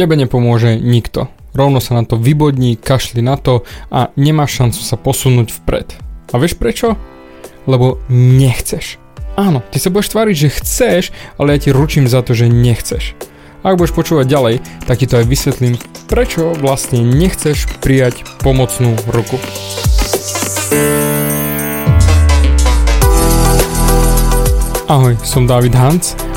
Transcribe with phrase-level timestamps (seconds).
[0.00, 1.28] Tebe nepomôže nikto.
[1.52, 5.92] Rovno sa na to vybodní, kašli na to a nemáš šancu sa posunúť vpred.
[6.32, 6.96] A vieš prečo?
[7.68, 8.96] Lebo nechceš.
[9.36, 11.02] Áno, ty sa budeš tváriť, že chceš,
[11.36, 13.12] ale ja ti ručím za to, že nechceš.
[13.60, 14.54] Ak budeš počúvať ďalej,
[14.88, 15.76] tak ti to aj vysvetlím,
[16.08, 19.36] prečo vlastne nechceš prijať pomocnú ruku.
[24.88, 26.29] Ahoj, som David Hans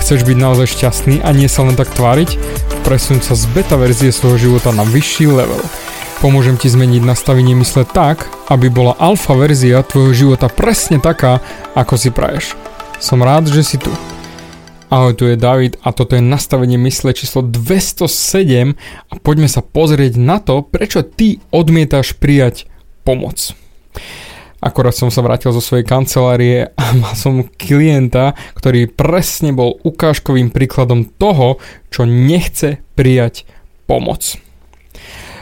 [0.00, 2.38] Chceš byť naozaj šťastný a nie sa len tak tváriť?
[2.82, 5.60] Presun sa z beta verzie svojho života na vyšší level.
[6.24, 11.44] Pomôžem ti zmeniť nastavenie mysle tak, aby bola alfa verzia tvojho života presne taká,
[11.76, 12.56] ako si praješ.
[13.02, 13.92] Som rád, že si tu.
[14.92, 18.78] Ahoj, tu je David a toto je nastavenie mysle číslo 207
[19.10, 22.70] a poďme sa pozrieť na to, prečo ty odmietáš prijať
[23.02, 23.63] pomoc.
[24.64, 30.48] Akorát som sa vrátil zo svojej kancelárie a mal som klienta, ktorý presne bol ukážkovým
[30.48, 31.60] príkladom toho,
[31.92, 33.44] čo nechce prijať
[33.84, 34.40] pomoc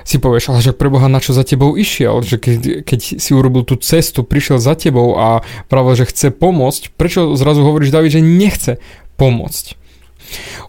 [0.02, 3.62] si povieš, ale že preboha na čo za tebou išiel, že keď, keď si urobil
[3.62, 8.22] tú cestu, prišiel za tebou a pravil, že chce pomôcť, prečo zrazu hovoríš David, že
[8.22, 8.72] nechce
[9.14, 9.78] pomôcť.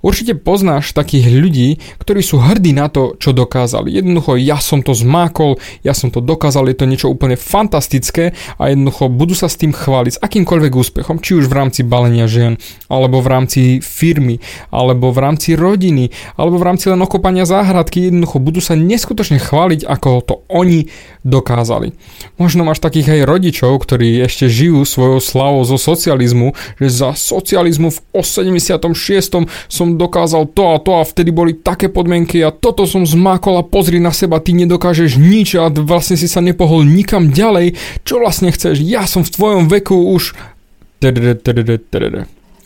[0.04, 1.70] Určite poznáš takých ľudí,
[2.02, 3.94] ktorí sú hrdí na to, čo dokázali.
[3.94, 8.72] Jednoducho, ja som to zmákol, ja som to dokázal, je to niečo úplne fantastické a
[8.72, 12.60] jednoducho budú sa s tým chváliť s akýmkoľvek úspechom, či už v rámci balenia žien,
[12.92, 14.44] alebo v rámci firmy,
[14.74, 18.12] alebo v rámci rodiny, alebo v rámci len okopania záhradky.
[18.12, 20.92] Jednoducho budú sa neskutočne chváliť, ako to oni
[21.24, 21.96] dokázali.
[22.36, 27.90] Možno máš takých aj rodičov, ktorí ešte žijú svojou slavou zo socializmu, že za socializmu
[27.92, 33.08] v 86 som dokázal to a to a vtedy boli také podmienky a toto som
[33.08, 37.78] zmákol a pozri na seba, ty nedokážeš nič a vlastne si sa nepohol nikam ďalej,
[38.04, 40.36] čo vlastne chceš, ja som v tvojom veku už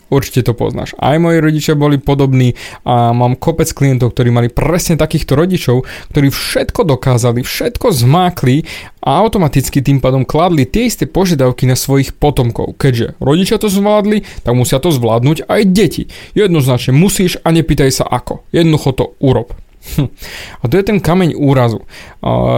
[0.08, 0.96] Určite to poznáš.
[0.96, 2.56] Aj moji rodičia boli podobní
[2.88, 8.64] a mám kopec klientov, ktorí mali presne takýchto rodičov, ktorí všetko dokázali, všetko zmákli
[9.04, 12.80] a automaticky tým pádom kladli tie isté požiadavky na svojich potomkov.
[12.80, 16.08] Keďže rodičia to zvládli, tak musia to zvládnuť aj deti.
[16.32, 18.48] Jednoznačne musíš a nepýtaj sa ako.
[18.50, 19.52] Jednoducho to urob.
[20.62, 21.84] A to je ten kameň úrazu.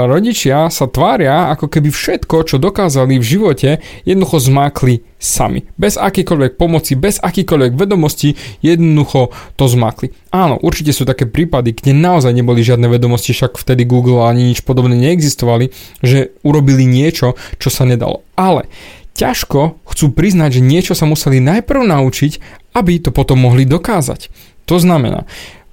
[0.06, 3.70] Rodičia sa tvária, ako keby všetko, čo dokázali v živote,
[4.08, 5.69] jednoducho zmákli sami.
[5.76, 9.30] Bez akýkoľvek pomoci, bez akýkoľvek vedomosti, jednoducho
[9.60, 10.16] to zmákli.
[10.32, 14.64] Áno, určite sú také prípady, kde naozaj neboli žiadne vedomosti, však vtedy Google ani nič
[14.64, 18.24] podobné neexistovali, že urobili niečo, čo sa nedalo.
[18.32, 18.64] Ale
[19.12, 22.32] ťažko chcú priznať, že niečo sa museli najprv naučiť,
[22.72, 24.32] aby to potom mohli dokázať.
[24.70, 25.26] To znamená,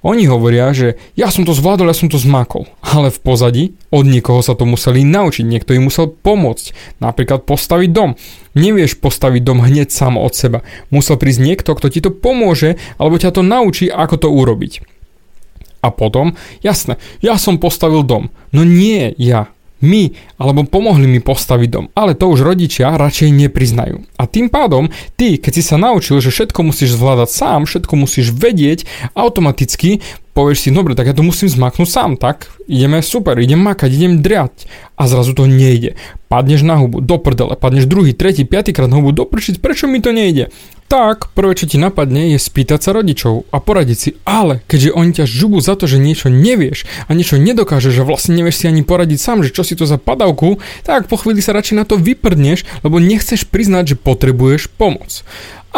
[0.06, 2.70] oni hovoria, že ja som to zvládol, ja som to zmakol.
[2.86, 6.98] Ale v pozadí od niekoho sa to museli naučiť, niekto im musel pomôcť.
[7.02, 8.14] Napríklad postaviť dom.
[8.54, 10.62] Nevieš postaviť dom hneď sám od seba.
[10.94, 14.86] Musel prísť niekto, kto ti to pomôže, alebo ťa to naučí, ako to urobiť.
[15.82, 18.30] A potom, jasné, ja som postavil dom.
[18.50, 19.50] No nie ja,
[19.82, 24.02] my, alebo pomohli mi postaviť dom, ale to už rodičia radšej nepriznajú.
[24.18, 28.34] A tým pádom, ty, keď si sa naučil, že všetko musíš zvládať sám, všetko musíš
[28.34, 30.02] vedieť, automaticky
[30.38, 34.22] povieš si, dobre, tak ja to musím zmaknúť sám, tak ideme super, idem makať, idem
[34.22, 35.98] driať a zrazu to nejde.
[36.30, 39.98] Padneš na hubu, do prdele, padneš druhý, tretí, piatýkrát na hubu, do prčic, prečo mi
[39.98, 40.54] to nejde?
[40.86, 45.10] Tak, prvé čo ti napadne je spýtať sa rodičov a poradiť si, ale keďže oni
[45.20, 48.86] ťa žubu za to, že niečo nevieš a niečo nedokážeš, že vlastne nevieš si ani
[48.86, 51.98] poradiť sám, že čo si to za padavku, tak po chvíli sa radšej na to
[51.98, 55.26] vyprdneš, lebo nechceš priznať, že potrebuješ pomoc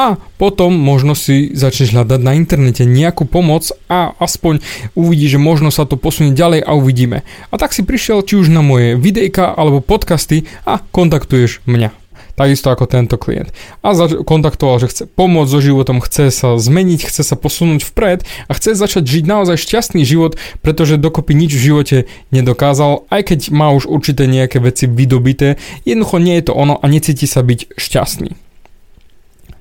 [0.00, 4.64] a potom možno si začneš hľadať na internete nejakú pomoc a aspoň
[4.96, 7.20] uvidíš, že možno sa to posunie ďalej a uvidíme.
[7.52, 11.92] A tak si prišiel či už na moje videjka alebo podcasty a kontaktuješ mňa.
[12.32, 13.52] Takisto ako tento klient.
[13.84, 18.24] A zač- kontaktoval, že chce pomôcť so životom, chce sa zmeniť, chce sa posunúť vpred
[18.48, 21.96] a chce začať žiť naozaj šťastný život, pretože dokopy nič v živote
[22.32, 26.84] nedokázal, aj keď má už určité nejaké veci vydobité, jednoducho nie je to ono a
[26.88, 28.49] necíti sa byť šťastný.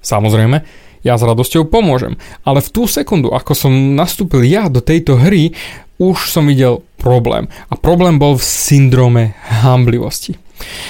[0.10, 0.66] Samozrejme,
[1.06, 5.54] ja s radosťou pomôžem, ale v tú sekundu, ako som nastúpil ja do tejto hry,
[6.02, 7.46] už som videl problém.
[7.70, 10.36] A problém bol v syndrome hamblivosti.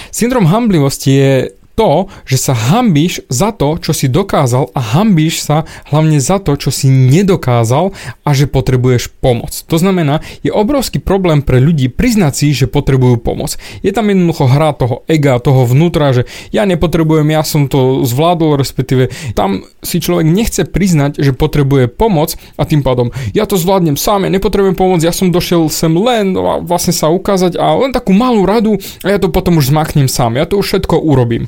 [0.10, 1.34] Syndrom hamblivosti je
[1.80, 6.60] to, že sa hambíš za to, čo si dokázal a hambíš sa hlavne za to,
[6.60, 7.96] čo si nedokázal
[8.28, 9.56] a že potrebuješ pomoc.
[9.72, 13.56] To znamená, je obrovský problém pre ľudí priznať si, že potrebujú pomoc.
[13.80, 18.60] Je tam jednoducho hra toho ega, toho vnútra, že ja nepotrebujem, ja som to zvládol,
[18.60, 23.96] respektíve tam si človek nechce priznať, že potrebuje pomoc a tým pádom ja to zvládnem
[23.96, 26.36] sám, ja nepotrebujem pomoc, ja som došiel sem len
[26.68, 30.36] vlastne sa ukázať a len takú malú radu a ja to potom už zmaknem sám,
[30.36, 31.48] ja to už všetko urobím.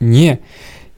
[0.00, 0.38] Nie.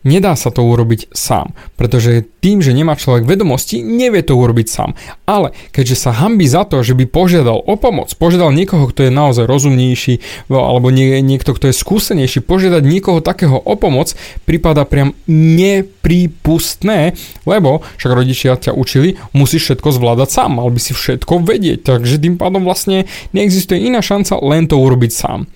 [0.07, 4.95] Nedá sa to urobiť sám, pretože tým, že nemá človek vedomosti, nevie to urobiť sám.
[5.27, 9.11] Ale keďže sa hambí za to, že by požiadal o pomoc, požiadal niekoho, kto je
[9.11, 14.15] naozaj rozumnejší, alebo nie, niekto, kto je skúsenejší, požiadať niekoho takého o pomoc,
[14.47, 20.95] prípada priam neprípustné, lebo však rodičia ťa učili, musíš všetko zvládať sám, mal by si
[20.95, 25.51] všetko vedieť, takže tým pádom vlastne neexistuje iná šanca len to urobiť sám.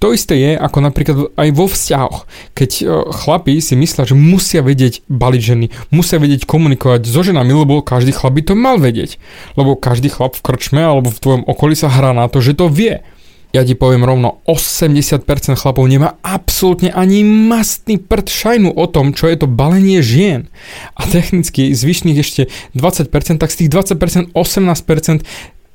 [0.00, 2.24] To isté je ako napríklad aj vo vzťahoch.
[2.56, 7.52] Keď e, chlapí si myslia, že musia vedieť baliť ženy, musia vedieť komunikovať so ženami,
[7.52, 9.20] lebo každý chlap by to mal vedieť.
[9.60, 12.72] Lebo každý chlap v krčme alebo v tvojom okolí sa hrá na to, že to
[12.72, 13.04] vie.
[13.50, 15.26] Ja ti poviem rovno, 80%
[15.58, 20.46] chlapov nemá absolútne ani mastný prd šajnu o tom, čo je to balenie žien.
[20.94, 22.46] A technicky zvyšných ešte
[22.78, 23.10] 20%,
[23.42, 25.26] tak z tých 20% 18%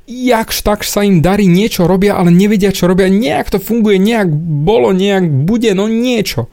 [0.05, 4.29] jakž tak sa im darí, niečo robia, ale nevedia, čo robia, nejak to funguje, nejak
[4.65, 6.49] bolo, nejak bude, no niečo.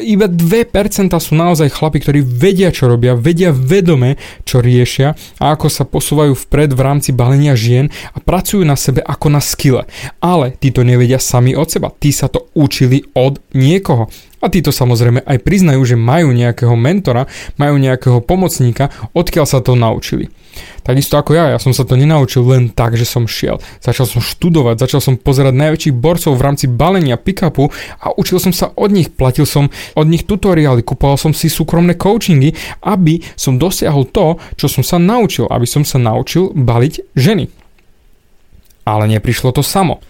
[0.00, 4.16] Iba 2% sú naozaj chlapi, ktorí vedia, čo robia, vedia vedome,
[4.48, 9.04] čo riešia a ako sa posúvajú vpred v rámci balenia žien a pracujú na sebe
[9.04, 9.84] ako na skille.
[10.24, 14.08] Ale tí to nevedia sami od seba, tí sa to učili od niekoho.
[14.38, 17.26] A títo samozrejme aj priznajú, že majú nejakého mentora,
[17.58, 20.30] majú nejakého pomocníka, odkiaľ sa to naučili.
[20.82, 23.60] Takisto ako ja, ja som sa to nenaučil len tak, že som šiel.
[23.82, 27.70] Začal som študovať, začal som pozerať najväčších borcov v rámci balenia pick-upu
[28.00, 31.98] a učil som sa od nich, platil som od nich tutoriály, kupoval som si súkromné
[31.98, 37.50] coachingy, aby som dosiahol to, čo som sa naučil, aby som sa naučil baliť ženy.
[38.88, 40.00] Ale neprišlo to samo.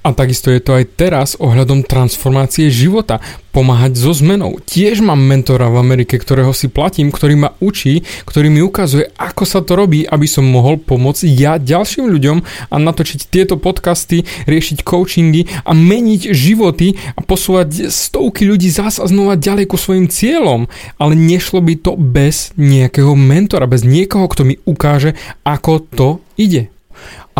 [0.00, 3.20] A takisto je to aj teraz ohľadom transformácie života,
[3.52, 4.56] pomáhať so zmenou.
[4.62, 9.44] Tiež mám mentora v Amerike, ktorého si platím, ktorý ma učí, ktorý mi ukazuje, ako
[9.44, 12.38] sa to robí, aby som mohol pomôcť ja ďalším ľuďom
[12.72, 19.04] a natočiť tieto podcasty, riešiť coachingy a meniť životy a posúvať stovky ľudí zás a
[19.04, 20.70] znova ďalej ku svojim cieľom.
[20.96, 25.12] Ale nešlo by to bez nejakého mentora, bez niekoho, kto mi ukáže,
[25.44, 26.08] ako to
[26.40, 26.72] ide.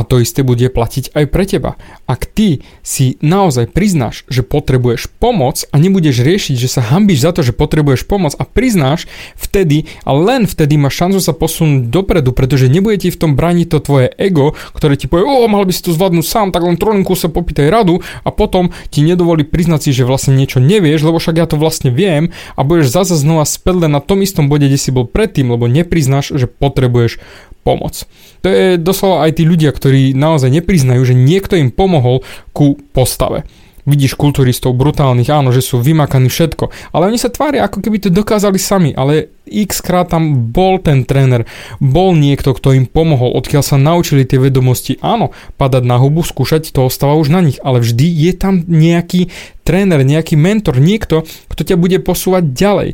[0.00, 1.76] A to isté bude platiť aj pre teba.
[2.08, 7.36] Ak ty si naozaj priznáš, že potrebuješ pomoc a nebudeš riešiť, že sa hambíš za
[7.36, 9.04] to, že potrebuješ pomoc a priznáš
[9.36, 13.66] vtedy a len vtedy máš šancu sa posunúť dopredu, pretože nebude ti v tom brániť
[13.68, 16.80] to tvoje ego, ktoré ti povie, o, mal by si to zvládnuť sám, tak len
[16.80, 21.20] trolinku sa popýtaj radu a potom ti nedovolí priznať si, že vlastne niečo nevieš, lebo
[21.20, 24.80] však ja to vlastne viem a budeš zase znova späť na tom istom bode, kde
[24.80, 27.22] si bol predtým, lebo nepriznáš, že potrebuješ
[27.62, 28.04] pomoc.
[28.40, 32.24] To je doslova aj tí ľudia, ktorí naozaj nepriznajú, že niekto im pomohol
[32.56, 33.44] ku postave.
[33.88, 38.10] Vidíš kulturistov brutálnych, áno, že sú vymakaní všetko, ale oni sa tvária, ako keby to
[38.12, 41.48] dokázali sami, ale x krát tam bol ten tréner,
[41.80, 45.00] bol niekto, kto im pomohol, odkiaľ sa naučili tie vedomosti.
[45.00, 49.32] Áno, padať na hubu, skúšať, to ostáva už na nich, ale vždy je tam nejaký
[49.64, 52.88] tréner, nejaký mentor, niekto, kto ťa bude posúvať ďalej.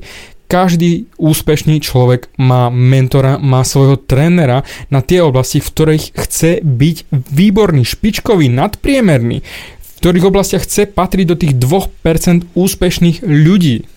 [0.46, 4.62] Každý úspešný človek má mentora, má svojho trénera
[4.94, 11.26] na tie oblasti, v ktorých chce byť výborný, špičkový, nadpriemerný, v ktorých oblastiach chce patriť
[11.26, 13.90] do tých 2% úspešných ľudí.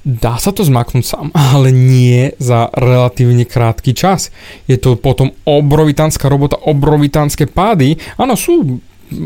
[0.00, 4.32] Dá sa to zmaknúť sám, ale nie za relatívne krátky čas.
[4.64, 8.00] Je to potom obrovitánska robota, obrovitánske pády.
[8.16, 8.80] Áno, sú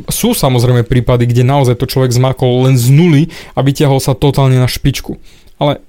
[0.08, 4.56] sú samozrejme prípady, kde naozaj to človek zmakol len z nuly a vyťahol sa totálne
[4.56, 5.20] na špičku
[5.58, 5.82] ale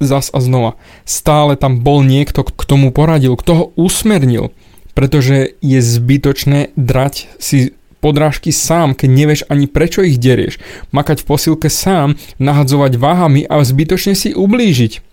[0.00, 0.76] zas a znova,
[1.08, 4.52] stále tam bol niekto, k tomu poradil, kto ho usmernil,
[4.92, 10.60] pretože je zbytočné drať si podrážky sám, keď nevieš ani prečo ich derieš.
[10.92, 15.05] Makať v posilke sám, nahadzovať váhami a zbytočne si ublížiť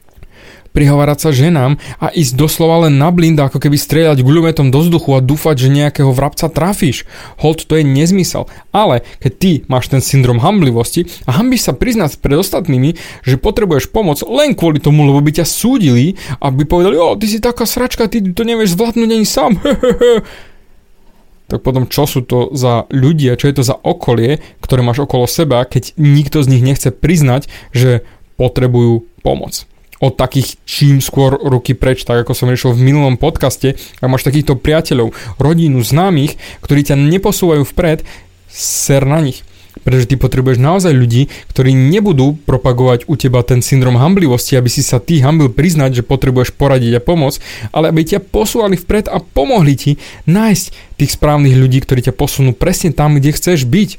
[0.74, 5.16] prihovárať sa ženám a ísť doslova len na blinda, ako keby strieľať guľometom do vzduchu
[5.16, 7.06] a dúfať, že nejakého vrabca trafíš.
[7.40, 8.50] Hold, to je nezmysel.
[8.74, 13.94] Ale keď ty máš ten syndrom hamblivosti a hambíš sa priznať pred ostatnými, že potrebuješ
[13.94, 17.70] pomoc len kvôli tomu, lebo by ťa súdili a by povedali, o, ty si taká
[17.70, 19.62] sračka, ty to nevieš zvládnuť ani sám.
[21.54, 25.30] tak potom čo sú to za ľudia, čo je to za okolie, ktoré máš okolo
[25.30, 28.02] seba, keď nikto z nich nechce priznať, že
[28.42, 29.70] potrebujú pomoc
[30.04, 34.28] od takých čím skôr ruky preč, tak ako som riešil v minulom podcaste, ak máš
[34.28, 38.04] takýchto priateľov, rodinu, známych, ktorí ťa neposúvajú vpred,
[38.52, 39.48] ser na nich.
[39.82, 44.86] pretože ty potrebuješ naozaj ľudí, ktorí nebudú propagovať u teba ten syndrom hamblivosti, aby si
[44.86, 47.40] sa ty hambil priznať, že potrebuješ poradiť a pomôcť,
[47.74, 49.92] ale aby ťa posúvali vpred a pomohli ti
[50.30, 50.66] nájsť
[51.02, 53.90] tých správnych ľudí, ktorí ťa posunú presne tam, kde chceš byť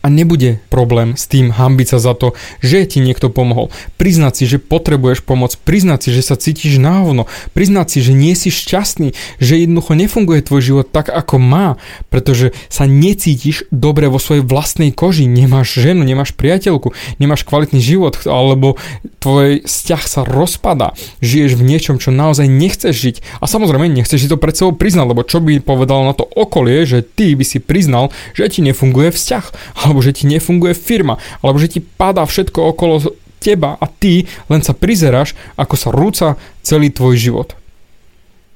[0.00, 2.32] a nebude problém s tým hambiť sa za to,
[2.64, 3.68] že ti niekto pomohol.
[4.00, 8.12] Priznať si, že potrebuješ pomoc, priznať si, že sa cítiš na hovno, priznať si, že
[8.16, 11.76] nie si šťastný, že jednoducho nefunguje tvoj život tak, ako má,
[12.08, 18.16] pretože sa necítiš dobre vo svojej vlastnej koži, nemáš ženu, nemáš priateľku, nemáš kvalitný život,
[18.24, 18.80] alebo
[19.20, 23.16] tvoj vzťah sa rozpada, žiješ v niečom, čo naozaj nechceš žiť.
[23.38, 26.88] A samozrejme, nechceš si to pred sebou priznať, lebo čo by povedalo na to okolie,
[26.88, 29.44] že ty by si priznal, že ti nefunguje vzťah
[29.90, 34.62] alebo že ti nefunguje firma, alebo že ti padá všetko okolo teba a ty len
[34.62, 36.26] sa prizeráš, ako sa rúca
[36.62, 37.48] celý tvoj život.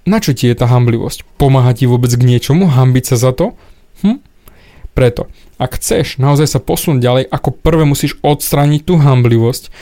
[0.05, 1.25] Na čo ti je tá hamblivosť?
[1.41, 2.69] Pomáha ti vôbec k niečomu?
[2.69, 3.57] Hambiť sa za to?
[4.05, 4.21] Hm?
[4.93, 9.73] Preto, ak chceš naozaj sa posunúť ďalej, ako prvé musíš odstrániť tú hamblivosť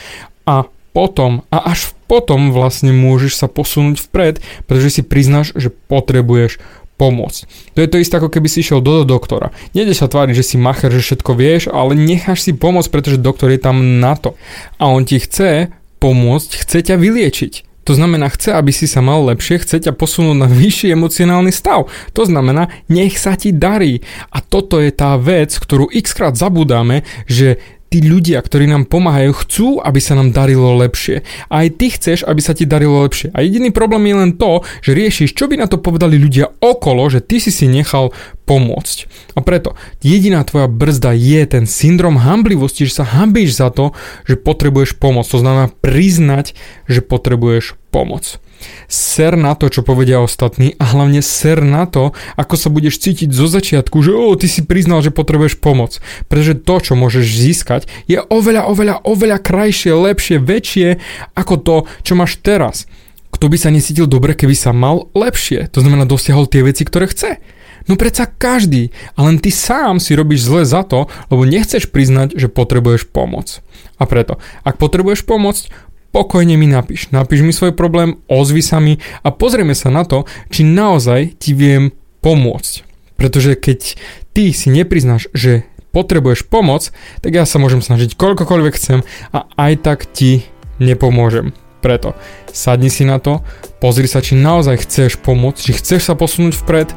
[0.47, 4.35] a potom a až potom vlastne môžeš sa posunúť vpred,
[4.69, 6.61] pretože si priznáš, že potrebuješ
[6.97, 7.73] pomôcť.
[7.73, 9.49] To je to isté, ako keby si išiel do, do doktora.
[9.73, 13.49] Nedeš sa tváriť, že si macher, že všetko vieš, ale necháš si pomôcť, pretože doktor
[13.53, 14.37] je tam na to.
[14.77, 17.53] A on ti chce pomôcť, chce ťa vyliečiť.
[17.83, 21.91] To znamená, chce, aby si sa mal lepšie, chce ťa posunúť na vyšší emocionálny stav.
[22.15, 23.99] To znamená, nech sa ti darí.
[24.31, 27.59] A toto je tá vec, ktorú x krát zabudáme, že
[27.93, 31.21] tí ľudia, ktorí nám pomáhajú, chcú, aby sa nám darilo lepšie.
[31.53, 33.29] A aj ty chceš, aby sa ti darilo lepšie.
[33.37, 37.05] A jediný problém je len to, že riešiš, čo by na to povedali ľudia okolo,
[37.13, 38.09] že ty si si nechal
[38.49, 38.97] pomôcť.
[39.37, 43.93] A preto jediná tvoja brzda je ten syndrom hamblivosti, že sa hambíš za to,
[44.25, 45.29] že potrebuješ pomoc.
[45.29, 46.57] To znamená priznať,
[46.89, 48.41] že potrebuješ pomoc.
[48.87, 53.29] Ser na to, čo povedia ostatní a hlavne ser na to, ako sa budeš cítiť
[53.33, 55.99] zo začiatku, že o, ty si priznal, že potrebuješ pomoc.
[56.27, 60.87] Pretože to, čo môžeš získať, je oveľa, oveľa, oveľa krajšie, lepšie, väčšie
[61.33, 62.85] ako to, čo máš teraz.
[63.33, 65.71] Kto by sa necítil dobre, keby sa mal lepšie?
[65.73, 67.41] To znamená, dosiahol tie veci, ktoré chce.
[67.83, 72.31] No predsa každý, a len ty sám si robíš zle za to, lebo nechceš priznať,
[72.39, 73.59] že potrebuješ pomoc.
[73.99, 75.67] A preto, ak potrebuješ pomoc,
[76.13, 77.09] pokojne mi napíš.
[77.09, 81.57] Napíš mi svoj problém, ozvi sa mi a pozrieme sa na to, či naozaj ti
[81.57, 81.91] viem
[82.21, 82.85] pomôcť.
[83.17, 83.97] Pretože keď
[84.31, 88.99] ty si nepriznáš, že potrebuješ pomoc, tak ja sa môžem snažiť koľkokoľvek chcem
[89.33, 90.45] a aj tak ti
[90.77, 91.53] nepomôžem.
[91.83, 92.15] Preto
[92.49, 93.43] sadni si na to,
[93.83, 96.89] pozri sa, či naozaj chceš pomôcť, či chceš sa posunúť vpred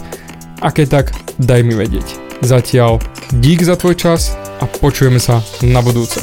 [0.63, 1.07] a keď tak,
[1.43, 2.07] daj mi vedieť.
[2.41, 3.03] Zatiaľ
[3.35, 6.23] dík za tvoj čas a počujeme sa na budúce.